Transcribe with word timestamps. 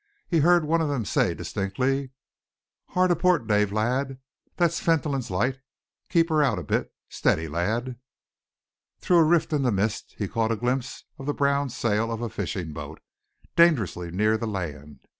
He 0.27 0.39
heard 0.39 0.65
one 0.65 0.81
of 0.81 0.89
them 0.89 1.05
say 1.05 1.35
distinctly: 1.35 2.09
"Hard 2.87 3.11
aport, 3.11 3.45
Dave 3.45 3.71
lad! 3.71 4.17
That's 4.55 4.79
Fentolin's 4.79 5.29
light. 5.29 5.59
Keep 6.09 6.29
her 6.29 6.41
out 6.41 6.57
a 6.57 6.63
bit. 6.63 6.91
Steady, 7.07 7.47
lad!" 7.47 7.99
Through 8.99 9.17
a 9.19 9.23
rift 9.23 9.53
in 9.53 9.61
the 9.61 9.71
mist, 9.71 10.15
he 10.17 10.27
caught 10.27 10.51
a 10.51 10.55
glimpse 10.55 11.03
of 11.19 11.27
the 11.27 11.35
brown 11.35 11.69
sail 11.69 12.11
of 12.11 12.19
a 12.23 12.29
fishing 12.29 12.73
boat, 12.73 12.99
dangerously 13.55 14.09
near 14.09 14.39
the 14.39 14.47
land. 14.47 15.01